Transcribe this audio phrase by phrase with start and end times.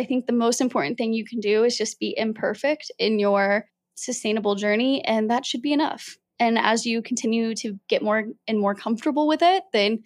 [0.00, 3.64] I think the most important thing you can do is just be imperfect in your
[3.96, 6.16] sustainable journey, and that should be enough.
[6.38, 10.04] And as you continue to get more and more comfortable with it, then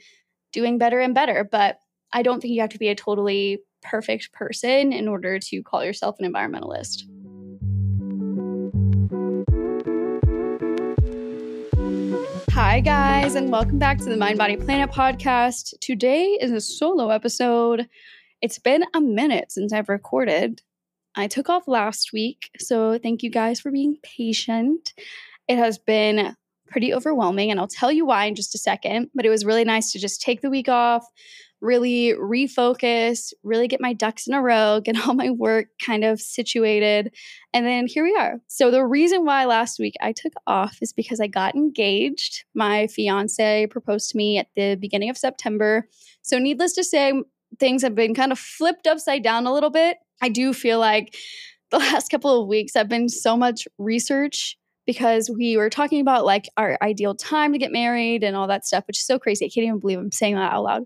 [0.50, 1.44] doing better and better.
[1.44, 1.76] But
[2.10, 5.84] I don't think you have to be a totally perfect person in order to call
[5.84, 7.02] yourself an environmentalist.
[12.52, 15.74] Hi, guys, and welcome back to the Mind Body Planet podcast.
[15.82, 17.90] Today is a solo episode.
[18.42, 20.62] It's been a minute since I've recorded.
[21.14, 24.92] I took off last week, so thank you guys for being patient.
[25.46, 26.34] It has been
[26.66, 29.10] pretty overwhelming, and I'll tell you why in just a second.
[29.14, 31.06] But it was really nice to just take the week off,
[31.60, 36.20] really refocus, really get my ducks in a row, get all my work kind of
[36.20, 37.14] situated.
[37.54, 38.40] And then here we are.
[38.48, 42.44] So, the reason why last week I took off is because I got engaged.
[42.56, 45.86] My fiance proposed to me at the beginning of September.
[46.22, 47.12] So, needless to say,
[47.58, 49.98] things have been kind of flipped upside down a little bit.
[50.20, 51.16] I do feel like
[51.70, 56.24] the last couple of weeks have been so much research because we were talking about
[56.24, 59.46] like our ideal time to get married and all that stuff, which is so crazy.
[59.46, 60.82] I can't even believe I'm saying that out loud.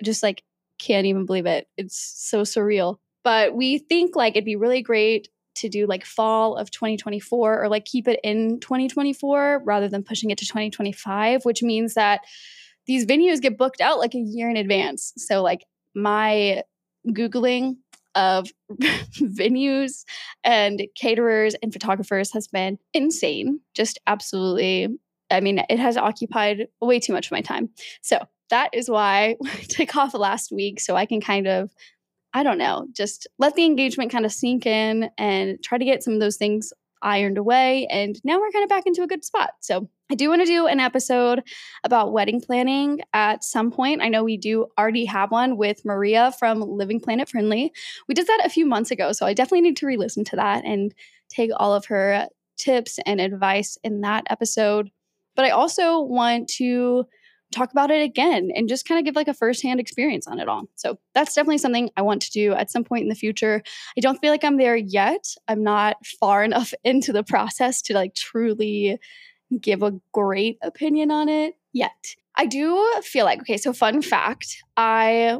[0.00, 0.42] I just like
[0.78, 1.68] can't even believe it.
[1.76, 2.96] It's so surreal.
[3.24, 7.68] But we think like it'd be really great to do like fall of 2024 or
[7.68, 12.20] like keep it in 2024 rather than pushing it to 2025, which means that
[12.86, 15.12] these venues get booked out like a year in advance.
[15.16, 15.64] So like
[15.98, 16.62] my
[17.08, 17.76] Googling
[18.14, 18.50] of
[19.20, 20.04] venues
[20.44, 23.60] and caterers and photographers has been insane.
[23.74, 24.88] Just absolutely.
[25.30, 27.70] I mean, it has occupied way too much of my time.
[28.02, 28.18] So
[28.50, 31.70] that is why I took off last week so I can kind of,
[32.34, 36.02] I don't know, just let the engagement kind of sink in and try to get
[36.02, 37.86] some of those things ironed away.
[37.90, 39.50] And now we're kind of back into a good spot.
[39.60, 41.42] So I do want to do an episode
[41.84, 44.00] about wedding planning at some point.
[44.00, 47.72] I know we do already have one with Maria from Living Planet Friendly.
[48.08, 49.12] We did that a few months ago.
[49.12, 50.94] So I definitely need to re listen to that and
[51.28, 54.90] take all of her tips and advice in that episode.
[55.36, 57.06] But I also want to
[57.52, 60.48] talk about it again and just kind of give like a firsthand experience on it
[60.48, 60.64] all.
[60.74, 63.62] So that's definitely something I want to do at some point in the future.
[63.96, 65.34] I don't feel like I'm there yet.
[65.48, 68.98] I'm not far enough into the process to like truly
[69.60, 72.14] give a great opinion on it yet.
[72.36, 75.38] I do feel like, okay, so fun fact I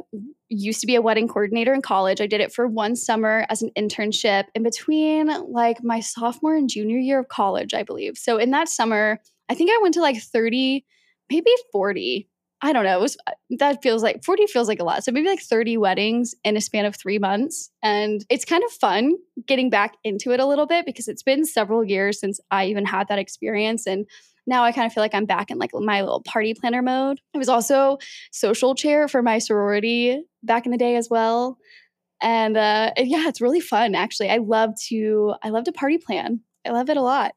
[0.49, 2.19] used to be a wedding coordinator in college.
[2.19, 6.69] I did it for one summer as an internship in between like my sophomore and
[6.69, 8.17] junior year of college, I believe.
[8.17, 10.83] So in that summer, I think I went to like 30
[11.29, 12.27] maybe 40.
[12.61, 12.97] I don't know.
[12.97, 15.03] It was uh, that feels like 40 feels like a lot.
[15.03, 18.71] So maybe like 30 weddings in a span of 3 months and it's kind of
[18.71, 19.13] fun
[19.47, 22.85] getting back into it a little bit because it's been several years since I even
[22.85, 24.05] had that experience and
[24.45, 27.21] now I kind of feel like I'm back in like my little party planner mode.
[27.33, 27.99] I was also
[28.31, 31.57] social chair for my sorority back in the day as well.
[32.21, 34.29] And uh, yeah, it's really fun actually.
[34.29, 36.41] I love to I love to party plan.
[36.65, 37.31] I love it a lot.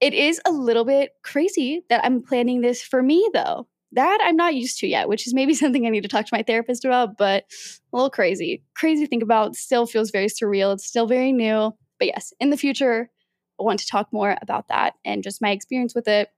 [0.00, 3.66] It is a little bit crazy that I'm planning this for me, though.
[3.92, 6.34] That I'm not used to yet, which is maybe something I need to talk to
[6.34, 7.44] my therapist about, but
[7.92, 8.62] a little crazy.
[8.74, 10.72] Crazy to think about, still feels very surreal.
[10.74, 11.74] It's still very new.
[11.98, 13.10] But yes, in the future,
[13.58, 16.28] I want to talk more about that and just my experience with it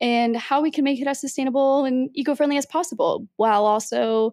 [0.00, 4.32] and how we can make it as sustainable and eco-friendly as possible while also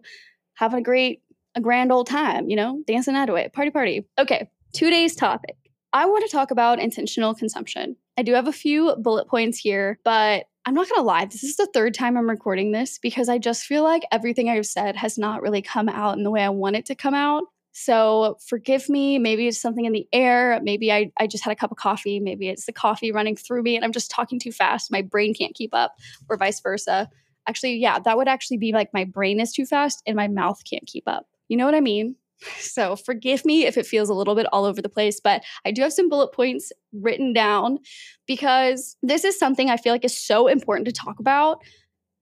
[0.54, 1.22] having a great
[1.54, 4.06] a grand old time, you know, dancing that away, party party.
[4.18, 5.56] Okay, today's topic.
[5.92, 7.96] I want to talk about intentional consumption.
[8.16, 11.24] I do have a few bullet points here, but I'm not to lie.
[11.24, 14.66] This is the third time I'm recording this because I just feel like everything I've
[14.66, 17.44] said has not really come out in the way I want it to come out.
[17.72, 19.18] So forgive me.
[19.18, 20.60] Maybe it's something in the air.
[20.62, 22.20] Maybe I, I just had a cup of coffee.
[22.20, 24.92] Maybe it's the coffee running through me and I'm just talking too fast.
[24.92, 25.94] My brain can't keep up,
[26.28, 27.08] or vice versa.
[27.48, 30.60] Actually, yeah, that would actually be like my brain is too fast and my mouth
[30.68, 31.26] can't keep up.
[31.48, 32.16] You know what I mean?
[32.58, 35.70] So forgive me if it feels a little bit all over the place, but I
[35.70, 37.78] do have some bullet points written down
[38.26, 41.58] because this is something I feel like is so important to talk about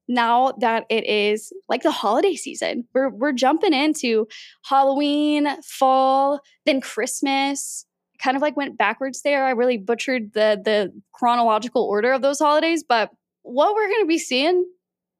[0.08, 2.84] now that it is like the holiday season.
[2.92, 4.26] We're we're jumping into
[4.64, 7.86] Halloween, fall, then Christmas.
[8.22, 9.46] Kind of like went backwards there.
[9.46, 13.10] I really butchered the the chronological order of those holidays, but
[13.42, 14.66] what we're going to be seeing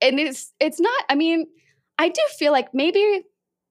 [0.03, 1.47] and it's it's not I mean,
[1.99, 3.23] I do feel like maybe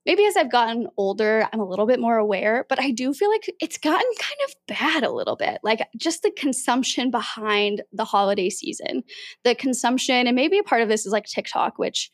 [0.09, 3.29] maybe as I've gotten older, I'm a little bit more aware, but I do feel
[3.29, 5.59] like it's gotten kind of bad a little bit.
[5.61, 9.03] Like just the consumption behind the holiday season,
[9.43, 12.09] the consumption, and maybe a part of this is like TikTok, which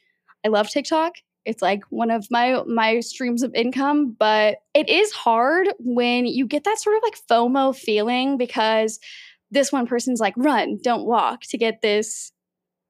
[0.46, 1.14] I love TikTok.
[1.46, 6.48] It's like one of my my streams of income, but it is hard when you
[6.48, 9.00] get that sort of like FOMO feeling because
[9.52, 12.34] this one person's like run, don't walk to get this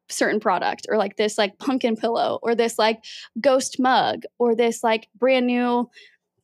[0.10, 3.04] certain product or like this like pumpkin pillow or this like
[3.42, 5.90] ghost mug or this like brand new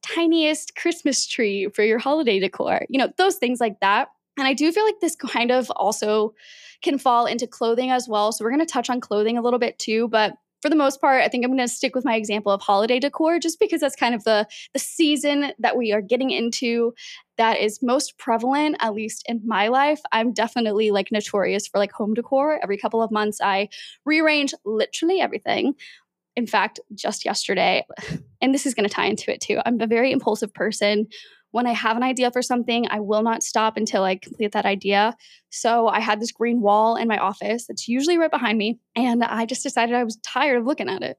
[0.01, 4.09] tiniest Christmas tree for your holiday decor, you know, those things like that.
[4.37, 6.33] And I do feel like this kind of also
[6.81, 8.31] can fall into clothing as well.
[8.31, 11.01] So we're going to touch on clothing a little bit too, but for the most
[11.01, 13.81] part, I think I'm going to stick with my example of holiday decor just because
[13.81, 16.93] that's kind of the the season that we are getting into
[17.37, 19.99] that is most prevalent at least in my life.
[20.11, 22.59] I'm definitely like notorious for like home decor.
[22.61, 23.69] Every couple of months I
[24.05, 25.73] rearrange literally everything.
[26.35, 27.85] In fact, just yesterday,
[28.41, 29.59] and this is going to tie into it too.
[29.65, 31.07] I'm a very impulsive person
[31.51, 34.65] when I have an idea for something, I will not stop until I complete that
[34.65, 35.15] idea.
[35.49, 38.79] So I had this green wall in my office that's usually right behind me.
[38.95, 41.17] And I just decided I was tired of looking at it.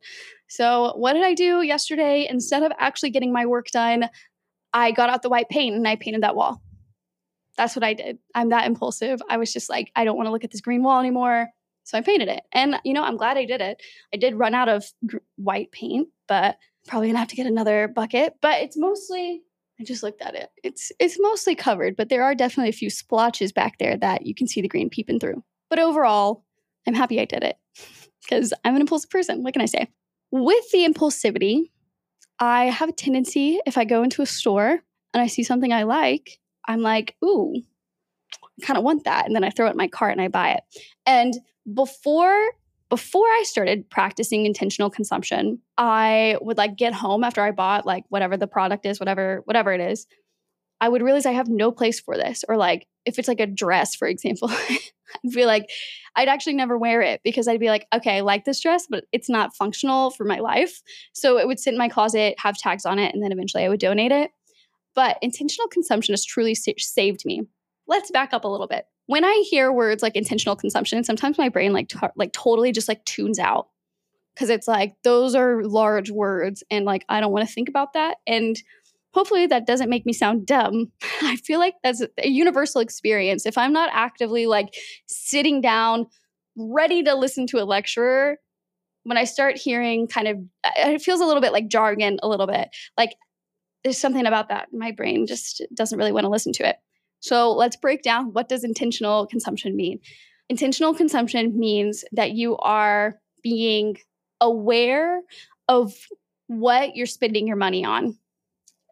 [0.48, 2.26] So what did I do yesterday?
[2.28, 4.08] Instead of actually getting my work done,
[4.72, 6.62] I got out the white paint and I painted that wall.
[7.58, 8.18] That's what I did.
[8.34, 9.20] I'm that impulsive.
[9.28, 11.48] I was just like, I don't want to look at this green wall anymore.
[11.84, 12.42] So I painted it.
[12.52, 13.82] And, you know, I'm glad I did it.
[14.14, 16.56] I did run out of gr- white paint, but
[16.86, 18.34] probably gonna have to get another bucket.
[18.40, 19.42] But it's mostly
[19.80, 20.50] I just looked at it.
[20.62, 24.34] It's it's mostly covered, but there are definitely a few splotches back there that you
[24.34, 25.42] can see the green peeping through.
[25.70, 26.44] But overall,
[26.86, 27.56] I'm happy I did it
[28.22, 29.42] because I'm an impulsive person.
[29.42, 29.88] What can I say?
[30.30, 31.70] With the impulsivity,
[32.38, 34.80] I have a tendency if I go into a store
[35.14, 37.54] and I see something I like, I'm like, ooh,
[38.42, 39.26] I kind of want that.
[39.26, 40.62] And then I throw it in my cart and I buy it.
[41.06, 41.34] And
[41.72, 42.50] before
[42.92, 48.04] before I started practicing intentional consumption, I would like get home after I bought like
[48.10, 50.06] whatever the product is, whatever whatever it is.
[50.78, 53.46] I would realize I have no place for this or like if it's like a
[53.46, 55.70] dress for example, I'd be like
[56.16, 59.04] I'd actually never wear it because I'd be like, okay, I like this dress, but
[59.10, 60.82] it's not functional for my life.
[61.14, 63.70] So it would sit in my closet, have tags on it, and then eventually I
[63.70, 64.32] would donate it.
[64.94, 67.44] But intentional consumption has truly saved me.
[67.88, 71.50] Let's back up a little bit when I hear words like intentional consumption, sometimes my
[71.50, 73.68] brain like like totally just like tunes out
[74.34, 77.92] because it's like those are large words and like I don't want to think about
[77.92, 78.56] that and
[79.12, 80.90] hopefully that doesn't make me sound dumb.
[81.20, 83.44] I feel like that's a universal experience.
[83.44, 84.72] If I'm not actively like
[85.04, 86.06] sitting down
[86.56, 88.38] ready to listen to a lecturer,
[89.02, 90.38] when I start hearing kind of
[90.74, 92.70] it feels a little bit like jargon a little bit.
[92.96, 93.16] Like
[93.84, 94.68] there's something about that.
[94.72, 96.76] My brain just doesn't really want to listen to it.
[97.22, 100.00] So let's break down what does intentional consumption mean?
[100.48, 103.96] Intentional consumption means that you are being
[104.40, 105.22] aware
[105.68, 105.94] of
[106.48, 108.18] what you're spending your money on.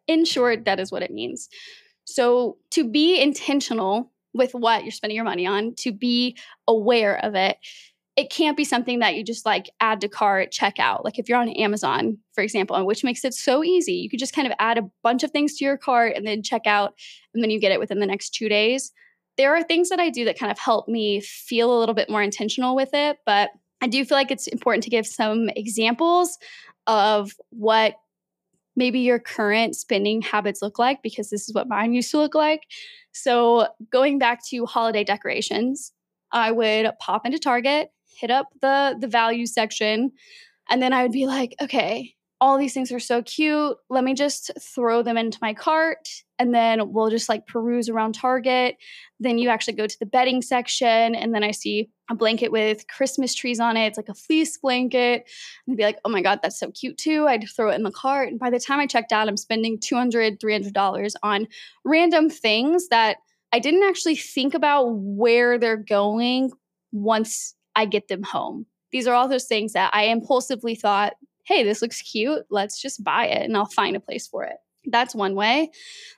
[0.07, 1.49] In short, that is what it means.
[2.05, 6.37] So to be intentional with what you're spending your money on, to be
[6.67, 7.57] aware of it,
[8.21, 11.03] it can't be something that you just like add to cart, check out.
[11.03, 14.35] Like if you're on Amazon, for example, which makes it so easy, you could just
[14.35, 16.93] kind of add a bunch of things to your cart and then check out,
[17.33, 18.91] and then you get it within the next two days.
[19.37, 22.11] There are things that I do that kind of help me feel a little bit
[22.11, 23.49] more intentional with it, but
[23.81, 26.37] I do feel like it's important to give some examples
[26.85, 27.95] of what
[28.75, 32.35] maybe your current spending habits look like because this is what mine used to look
[32.35, 32.67] like.
[33.13, 35.91] So, going back to holiday decorations,
[36.31, 40.11] I would pop into Target, hit up the the value section,
[40.69, 43.77] and then I would be like, okay, all these things are so cute.
[43.91, 46.09] Let me just throw them into my cart
[46.39, 48.77] and then we'll just like peruse around Target.
[49.19, 52.87] Then you actually go to the bedding section and then I see a blanket with
[52.87, 53.85] Christmas trees on it.
[53.85, 55.29] It's like a fleece blanket.
[55.67, 57.27] And I'd be like, oh my God, that's so cute too.
[57.27, 58.29] I'd throw it in the cart.
[58.29, 61.47] And by the time I checked out, I'm spending $200, $300 on
[61.85, 63.17] random things that
[63.53, 66.51] I didn't actually think about where they're going
[66.91, 68.65] once I get them home.
[68.91, 71.13] These are all those things that I impulsively thought,
[71.45, 72.43] hey, this looks cute.
[72.49, 74.57] Let's just buy it and I'll find a place for it.
[74.85, 75.71] That's one way.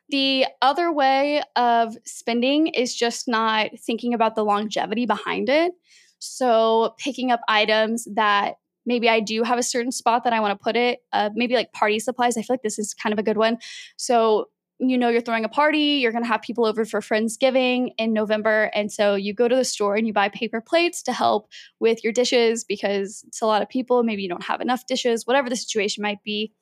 [0.09, 5.73] The other way of spending is just not thinking about the longevity behind it.
[6.19, 8.55] So, picking up items that
[8.85, 11.55] maybe I do have a certain spot that I want to put it, uh, maybe
[11.55, 12.37] like party supplies.
[12.37, 13.57] I feel like this is kind of a good one.
[13.97, 14.47] So,
[14.79, 18.13] you know you're throwing a party, you're going to have people over for Friendsgiving in
[18.13, 18.71] November.
[18.73, 21.49] And so you go to the store and you buy paper plates to help
[21.79, 24.03] with your dishes because it's a lot of people.
[24.03, 26.53] Maybe you don't have enough dishes, whatever the situation might be.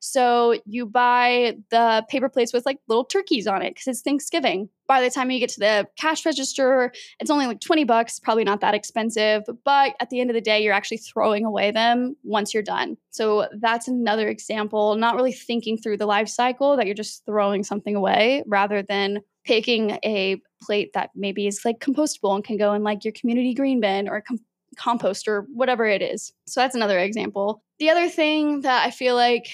[0.00, 4.68] So you buy the paper plates with like little turkeys on it because it's Thanksgiving.
[4.86, 8.44] By the time you get to the cash register, it's only like 20 bucks, probably
[8.44, 9.42] not that expensive.
[9.64, 12.96] But at the end of the day, you're actually throwing away them once you're done.
[13.10, 17.64] So that's another example, not really thinking through the life cycle, that you're just throwing
[17.64, 22.74] something away rather than picking a plate that maybe is like compostable and can go
[22.74, 24.38] in like your community green bin or com-
[24.78, 26.32] compost or whatever it is.
[26.46, 27.62] So that's another example.
[27.78, 29.48] The other thing that I feel like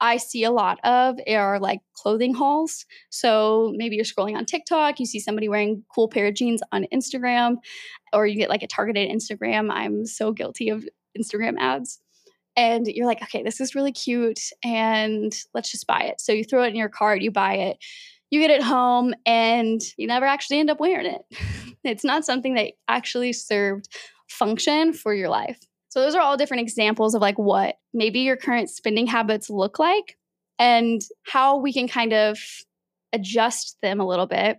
[0.00, 2.86] I see a lot of are like clothing hauls.
[3.10, 6.86] So maybe you're scrolling on TikTok, you see somebody wearing cool pair of jeans on
[6.92, 7.58] Instagram,
[8.12, 9.70] or you get like a targeted Instagram.
[9.70, 10.84] I'm so guilty of
[11.16, 12.00] Instagram ads.
[12.56, 16.20] and you're like, okay, this is really cute and let's just buy it.
[16.20, 17.78] So you throw it in your cart, you buy it,
[18.30, 21.22] you get it home, and you never actually end up wearing it.
[21.84, 23.88] it's not something that actually served
[24.32, 25.60] function for your life.
[25.88, 29.78] So those are all different examples of like what maybe your current spending habits look
[29.78, 30.16] like
[30.58, 32.38] and how we can kind of
[33.12, 34.58] adjust them a little bit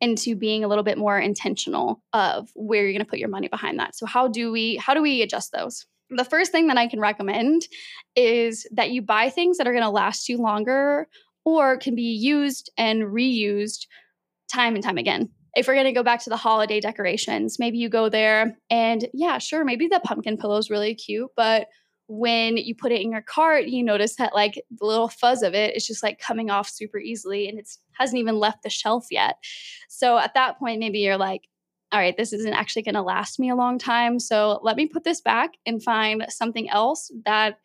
[0.00, 3.48] into being a little bit more intentional of where you're going to put your money
[3.48, 3.96] behind that.
[3.96, 5.86] So how do we how do we adjust those?
[6.10, 7.62] The first thing that I can recommend
[8.14, 11.08] is that you buy things that are going to last you longer
[11.44, 13.86] or can be used and reused
[14.52, 15.30] time and time again.
[15.56, 19.08] If we're going to go back to the holiday decorations, maybe you go there and
[19.12, 21.68] yeah, sure, maybe the pumpkin pillow is really cute, but
[22.06, 25.54] when you put it in your cart, you notice that like the little fuzz of
[25.54, 29.06] it is just like coming off super easily and it hasn't even left the shelf
[29.10, 29.36] yet.
[29.88, 31.48] So at that point, maybe you're like,
[31.92, 34.18] all right, this isn't actually going to last me a long time.
[34.18, 37.58] So let me put this back and find something else that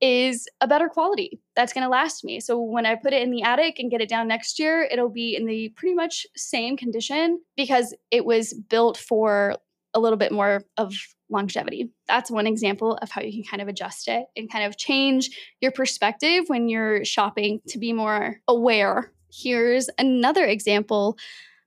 [0.00, 2.40] is a better quality that's going to last me.
[2.40, 5.08] So when I put it in the attic and get it down next year, it'll
[5.08, 9.56] be in the pretty much same condition because it was built for
[9.94, 10.94] a little bit more of
[11.30, 11.90] longevity.
[12.06, 15.30] That's one example of how you can kind of adjust it and kind of change
[15.60, 19.12] your perspective when you're shopping to be more aware.
[19.32, 21.16] Here's another example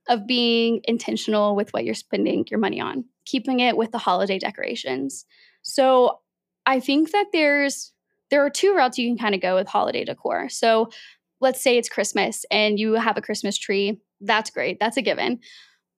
[0.08, 4.38] of being intentional with what you're spending your money on, keeping it with the holiday
[4.38, 5.26] decorations.
[5.62, 6.20] So,
[6.64, 7.94] I think that there's
[8.30, 10.48] there are two routes you can kind of go with holiday decor.
[10.48, 10.90] So,
[11.40, 14.00] let's say it's Christmas and you have a Christmas tree.
[14.20, 14.80] That's great.
[14.80, 15.38] That's a given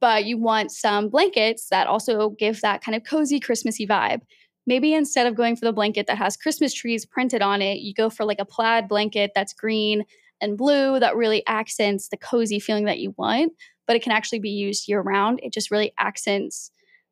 [0.00, 4.22] but you want some blankets that also give that kind of cozy Christmassy vibe.
[4.66, 7.94] Maybe instead of going for the blanket that has Christmas trees printed on it, you
[7.94, 10.04] go for like a plaid blanket that's green
[10.40, 13.52] and blue that really accents the cozy feeling that you want,
[13.86, 15.40] but it can actually be used year round.
[15.42, 16.70] It just really accents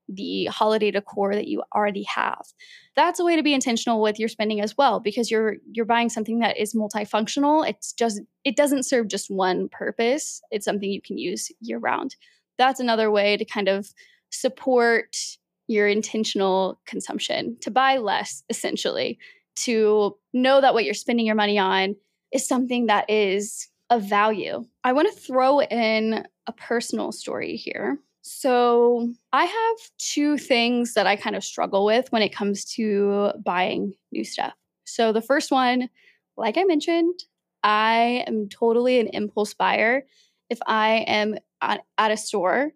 [0.08, 2.46] the holiday decor that you already have.
[2.96, 6.08] That's a way to be intentional with your spending as well because you're you're buying
[6.08, 7.68] something that is multifunctional.
[7.68, 10.40] It's just it doesn't serve just one purpose.
[10.50, 12.16] It's something you can use year round
[12.58, 13.88] that's another way to kind of
[14.30, 15.16] support
[15.68, 19.18] your intentional consumption, to buy less, essentially,
[19.56, 21.96] to know that what you're spending your money on
[22.32, 24.64] is something that is of value.
[24.84, 27.98] I want to throw in a personal story here.
[28.30, 33.32] So, I have two things that I kind of struggle with when it comes to
[33.44, 34.52] buying new stuff.
[34.84, 35.88] So, the first one,
[36.36, 37.14] like I mentioned,
[37.62, 40.04] I am totally an impulse buyer.
[40.50, 42.72] If I am at, a store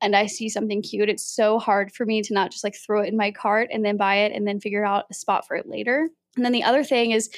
[0.00, 3.02] and I see something cute, it's so hard for me to not just like throw
[3.02, 5.56] it in my cart and then buy it and then figure out a spot for
[5.56, 6.08] it later.
[6.36, 7.28] And then the other thing is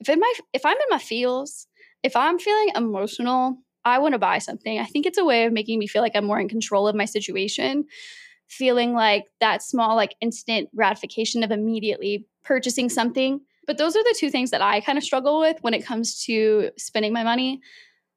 [0.00, 1.66] if in my if I'm in my feels,
[2.02, 4.78] if I'm feeling emotional, I want to buy something.
[4.78, 6.94] I think it's a way of making me feel like I'm more in control of
[6.96, 7.84] my situation,
[8.48, 13.40] feeling like that small like instant gratification of immediately purchasing something.
[13.66, 16.24] But those are the two things that I kind of struggle with when it comes
[16.24, 17.60] to spending my money.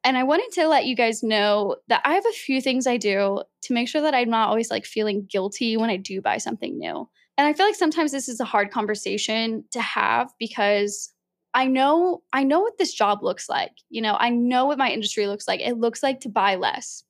[0.02, 2.98] And I wanted to let you guys know that I have a few things I
[2.98, 6.36] do to make sure that I'm not always like feeling guilty when I do buy
[6.36, 7.08] something new.
[7.38, 11.13] And I feel like sometimes this is a hard conversation to have because
[11.54, 13.72] I know I know what this job looks like.
[13.88, 15.60] You know, I know what my industry looks like.
[15.60, 17.04] It looks like to buy less.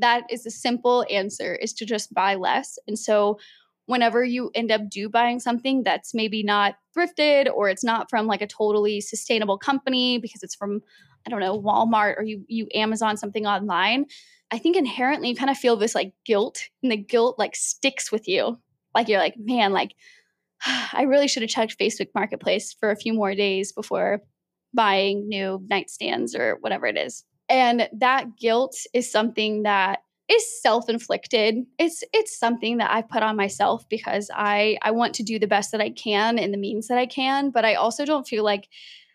[0.00, 2.78] That is the simple answer is to just buy less.
[2.88, 3.38] And so
[3.86, 8.26] whenever you end up do buying something that's maybe not thrifted or it's not from
[8.26, 10.82] like a totally sustainable company because it's from
[11.26, 14.06] I don't know, Walmart or you you Amazon something online,
[14.50, 18.10] I think inherently you kind of feel this like guilt and the guilt like sticks
[18.10, 18.58] with you.
[18.94, 19.94] Like you're like, man, like
[20.92, 24.20] I really should have checked Facebook Marketplace for a few more days before
[24.72, 27.24] buying new nightstands or whatever it is.
[27.48, 31.56] And that guilt is something that is self-inflicted.
[31.78, 35.46] It's it's something that I put on myself because I I want to do the
[35.46, 38.42] best that I can in the means that I can, but I also don't feel
[38.42, 38.68] like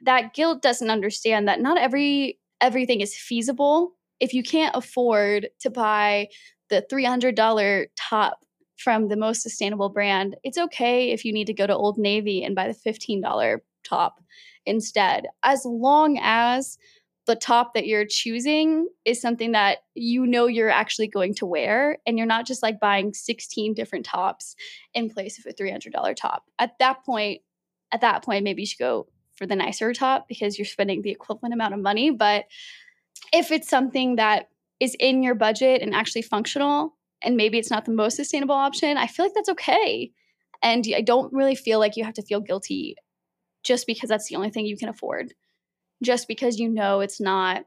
[0.06, 5.70] that guilt doesn't understand that not every everything is feasible if you can't afford to
[5.70, 6.28] buy
[6.70, 8.40] the $300 top
[8.80, 12.44] from the most sustainable brand it's okay if you need to go to old navy
[12.44, 14.22] and buy the $15 top
[14.66, 16.78] instead as long as
[17.26, 22.00] the top that you're choosing is something that you know you're actually going to wear
[22.08, 24.56] and you're not just like buying 16 different tops
[24.94, 27.42] in place of a $300 top at that point
[27.92, 29.08] at that point maybe you should go
[29.40, 32.12] for the nicer top because you're spending the equivalent amount of money.
[32.12, 32.46] But
[33.34, 34.50] if it's something that
[34.82, 38.98] is in your budget and actually functional, and maybe it's not the most sustainable option,
[38.98, 40.12] I feel like that's okay.
[40.62, 42.96] And I don't really feel like you have to feel guilty
[43.64, 45.34] just because that's the only thing you can afford,
[46.04, 47.66] just because you know it's not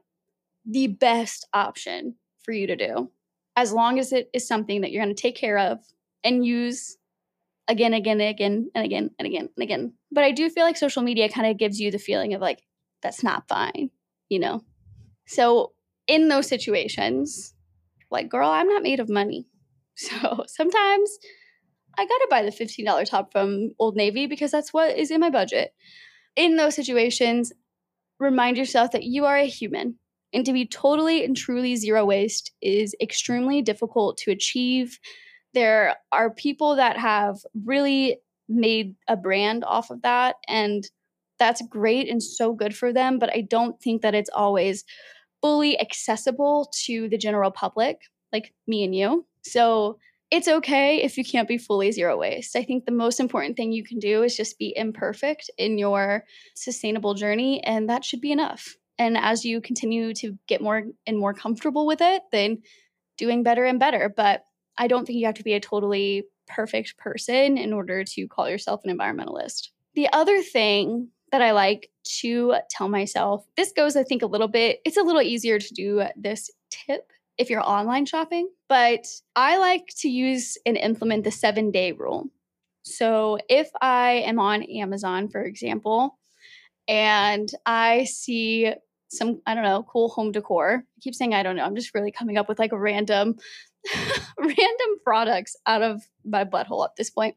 [0.65, 3.11] the best option for you to do.
[3.55, 5.79] As long as it is something that you're going to take care of
[6.23, 6.97] and use
[7.67, 9.93] again, again, again, and again, and again, and again.
[10.11, 12.63] But I do feel like social media kind of gives you the feeling of like,
[13.01, 13.89] that's not fine,
[14.29, 14.63] you know?
[15.27, 15.73] So
[16.07, 17.53] in those situations,
[18.13, 19.47] like, girl, I'm not made of money.
[19.95, 21.19] So sometimes
[21.99, 25.29] I gotta buy the $15 top from Old Navy because that's what is in my
[25.29, 25.71] budget.
[26.35, 27.53] In those situations,
[28.19, 29.99] remind yourself that you are a human
[30.33, 34.99] and to be totally and truly zero waste is extremely difficult to achieve.
[35.53, 38.17] There are people that have really
[38.49, 40.83] made a brand off of that, and
[41.37, 43.19] that's great and so good for them.
[43.19, 44.83] But I don't think that it's always
[45.43, 47.99] fully accessible to the general public,
[48.31, 49.25] like me and you.
[49.43, 49.99] So
[50.31, 52.55] it's okay if you can't be fully zero waste.
[52.55, 56.23] I think the most important thing you can do is just be imperfect in your
[56.55, 58.75] sustainable journey, and that should be enough.
[58.97, 62.63] And as you continue to get more and more comfortable with it, then
[63.17, 64.07] doing better and better.
[64.15, 64.45] But
[64.77, 68.49] I don't think you have to be a totally perfect person in order to call
[68.49, 69.69] yourself an environmentalist.
[69.93, 71.89] The other thing that I like
[72.21, 75.73] to tell myself, this goes, I think, a little bit, it's a little easier to
[75.73, 79.05] do this tip if you're online shopping, but
[79.35, 82.29] I like to use and implement the seven day rule.
[82.83, 86.19] So if I am on Amazon, for example,
[86.87, 88.73] and I see
[89.09, 90.83] some, I don't know, cool home decor.
[90.85, 91.63] I keep saying I don't know.
[91.63, 93.35] I'm just really coming up with like random,
[94.37, 97.35] random products out of my butthole at this point.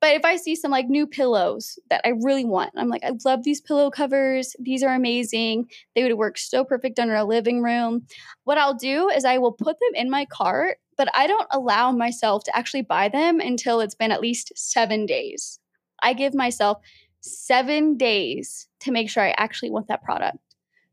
[0.00, 3.12] But if I see some like new pillows that I really want, I'm like, I
[3.24, 4.56] love these pillow covers.
[4.58, 5.68] These are amazing.
[5.94, 8.06] They would work so perfect under a living room.
[8.44, 11.92] What I'll do is I will put them in my cart, but I don't allow
[11.92, 15.58] myself to actually buy them until it's been at least seven days.
[16.02, 16.78] I give myself
[17.20, 20.38] seven days to make sure I actually want that product.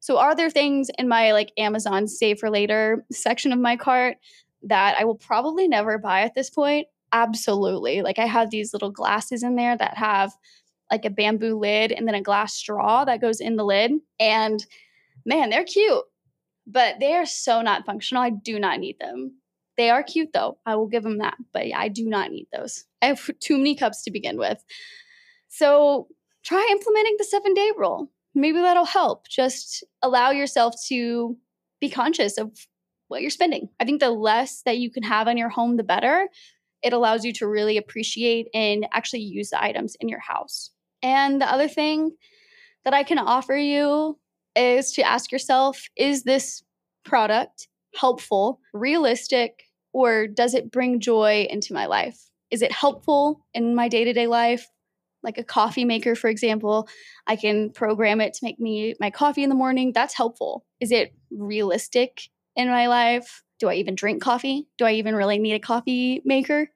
[0.02, 4.18] So are there things in my like Amazon save for later section of my cart
[4.64, 6.88] that I will probably never buy at this point?
[7.14, 8.02] Absolutely.
[8.02, 10.34] Like I have these little glasses in there that have
[10.92, 13.92] like a bamboo lid and then a glass straw that goes in the lid.
[14.20, 14.66] And
[15.26, 16.04] man, they're cute,
[16.66, 18.24] but they are so not functional.
[18.24, 19.38] I do not need them.
[19.78, 20.58] They are cute though.
[20.66, 22.86] I will give them that, but I do not need those.
[23.02, 24.64] I have too many cups to begin with.
[25.50, 26.08] So
[26.44, 28.12] try implementing the seven day rule.
[28.34, 29.28] Maybe that'll help.
[29.28, 31.38] Just allow yourself to
[31.80, 32.52] be conscious of
[33.08, 33.70] what you're spending.
[33.80, 36.28] I think the less that you can have on your home, the better.
[36.84, 40.72] It allows you to really appreciate and actually use the items in your house.
[41.02, 42.12] And the other thing
[42.86, 44.18] that I can offer you
[44.56, 46.64] is to ask yourself is this
[47.04, 49.64] product helpful, realistic,
[49.94, 52.20] or does it bring joy into my life?
[52.52, 54.68] Is it helpful in my day to day life?
[55.24, 56.88] like a coffee maker, for example,
[57.28, 59.92] I can program it to make me my coffee in the morning.
[59.94, 60.66] That's helpful.
[60.80, 62.22] Is it realistic
[62.56, 63.44] in my life?
[63.60, 64.68] Do I even drink coffee?
[64.78, 66.70] Do I even really need a coffee maker?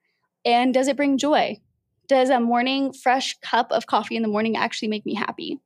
[0.45, 1.59] And does it bring joy?
[2.07, 5.59] Does a morning fresh cup of coffee in the morning actually make me happy?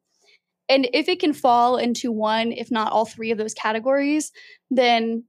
[0.67, 4.31] And if it can fall into one, if not all three of those categories,
[4.69, 5.25] then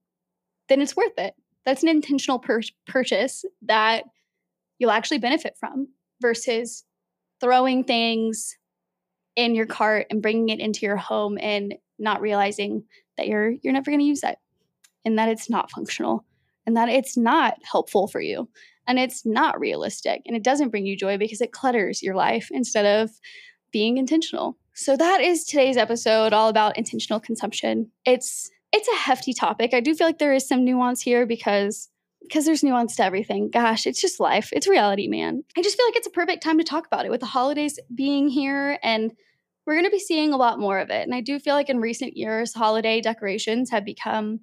[0.68, 1.34] then it's worth it.
[1.64, 4.04] That's an intentional pur- purchase that
[4.78, 5.88] you'll actually benefit from
[6.20, 6.84] versus
[7.40, 8.56] throwing things
[9.36, 12.84] in your cart and bringing it into your home and not realizing
[13.16, 14.38] that you're you're never going to use that
[15.06, 16.24] and that it's not functional
[16.66, 18.48] and that it's not helpful for you
[18.86, 22.48] and it's not realistic and it doesn't bring you joy because it clutters your life
[22.50, 23.10] instead of
[23.72, 24.58] being intentional.
[24.74, 27.90] So that is today's episode all about intentional consumption.
[28.04, 29.72] It's it's a hefty topic.
[29.72, 31.88] I do feel like there is some nuance here because
[32.22, 33.50] because there's nuance to everything.
[33.50, 34.50] Gosh, it's just life.
[34.52, 35.44] It's reality, man.
[35.56, 37.78] I just feel like it's a perfect time to talk about it with the holidays
[37.94, 39.12] being here and
[39.66, 41.02] we're going to be seeing a lot more of it.
[41.02, 44.40] And I do feel like in recent years, holiday decorations have become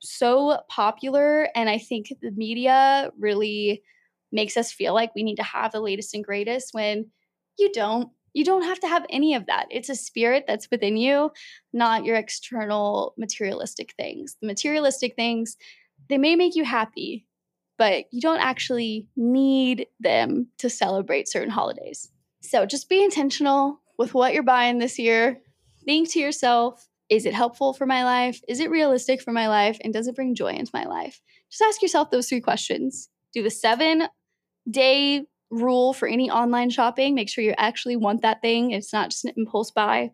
[0.00, 1.48] so popular.
[1.54, 3.82] And I think the media really
[4.32, 7.06] makes us feel like we need to have the latest and greatest when
[7.58, 8.10] you don't.
[8.32, 9.66] You don't have to have any of that.
[9.70, 11.32] It's a spirit that's within you,
[11.72, 14.36] not your external materialistic things.
[14.40, 15.56] The materialistic things
[16.08, 17.26] they may make you happy,
[17.76, 22.08] but you don't actually need them to celebrate certain holidays.
[22.40, 25.40] So just be intentional with what you're buying this year.
[25.84, 28.40] Think to yourself, is it helpful for my life?
[28.48, 29.78] Is it realistic for my life?
[29.82, 31.20] And does it bring joy into my life?
[31.50, 33.10] Just ask yourself those three questions.
[33.34, 34.04] Do the seven
[34.70, 37.14] day rule for any online shopping.
[37.14, 38.70] Make sure you actually want that thing.
[38.70, 40.12] It's not just an impulse buy.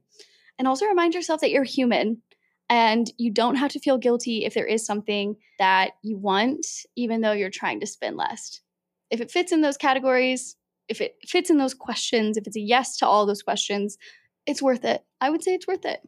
[0.59, 2.23] And also remind yourself that you're human
[2.71, 7.21] and you don't have to feel guilty if there is something that you want, even
[7.21, 8.63] though you're trying to spend less.
[9.11, 10.57] If it fits in those categories,
[10.89, 13.99] if it fits in those questions, if it's a yes to all those questions,
[14.47, 15.05] it's worth it.
[15.21, 16.01] I would say it's worth it.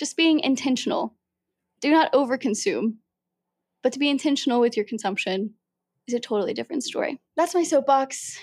[0.00, 1.14] Just being intentional.
[1.82, 2.94] Do not overconsume,
[3.82, 5.52] but to be intentional with your consumption
[6.08, 7.20] is a totally different story.
[7.36, 8.40] That's my soapbox.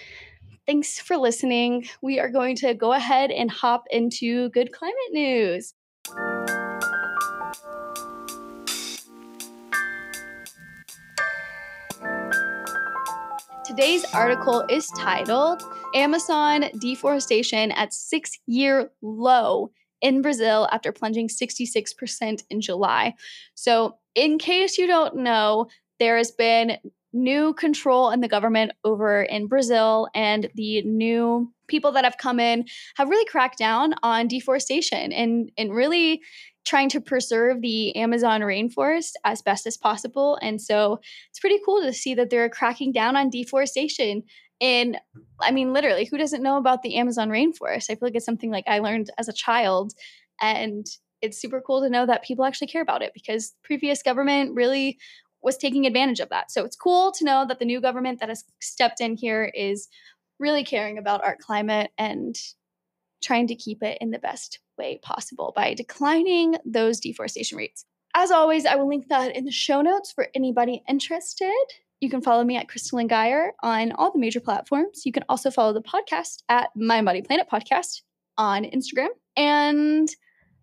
[0.67, 1.87] Thanks for listening.
[1.99, 5.73] We are going to go ahead and hop into good climate news.
[13.65, 15.63] Today's article is titled
[15.95, 23.15] Amazon Deforestation at Six Year Low in Brazil after plunging 66% in July.
[23.55, 25.67] So, in case you don't know,
[25.99, 26.77] there has been
[27.13, 32.39] new control in the government over in Brazil, and the new people that have come
[32.39, 36.21] in have really cracked down on deforestation and, and really
[36.65, 40.37] trying to preserve the Amazon rainforest as best as possible.
[40.41, 44.23] And so it's pretty cool to see that they're cracking down on deforestation.
[44.59, 44.97] And
[45.39, 47.89] I mean, literally, who doesn't know about the Amazon rainforest?
[47.89, 49.93] I feel like it's something like I learned as a child.
[50.41, 50.85] And
[51.21, 54.97] it's super cool to know that people actually care about it because previous government really
[55.41, 56.51] was taking advantage of that.
[56.51, 59.87] So it's cool to know that the new government that has stepped in here is
[60.39, 62.35] really caring about our climate and
[63.23, 67.85] trying to keep it in the best way possible by declining those deforestation rates.
[68.15, 71.53] As always, I will link that in the show notes for anybody interested.
[71.99, 75.03] You can follow me at Krystalynn Gier on all the major platforms.
[75.05, 78.01] You can also follow the podcast at Mind Body Planet Podcast
[78.37, 79.09] on Instagram.
[79.35, 80.07] And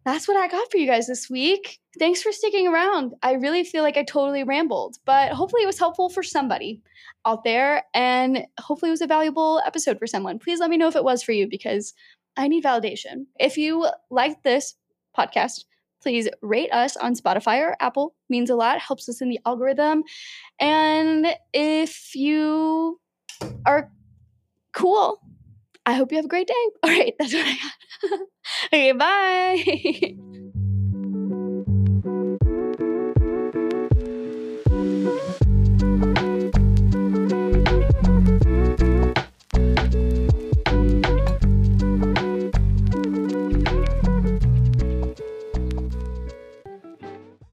[0.05, 1.81] that's what I got for you guys this week.
[1.99, 3.14] Thanks for sticking around.
[3.23, 6.83] I really feel like I totally rambled, but hopefully it was helpful for somebody
[7.25, 7.85] out there.
[7.94, 10.38] And hopefully it was a valuable episode for someone.
[10.38, 11.94] Please let me know if it was for you because
[12.37, 13.27] I need validation.
[13.40, 14.75] If you like this
[15.16, 15.64] podcast,
[16.05, 18.14] please rate us on Spotify or Apple.
[18.29, 20.05] Means a lot, helps us in the algorithm.
[20.61, 23.01] And if you
[23.64, 23.90] are
[24.75, 25.23] cool,
[25.87, 26.64] I hope you have a great day.
[26.83, 28.21] All right, that's what I got.
[28.67, 30.17] okay, bye.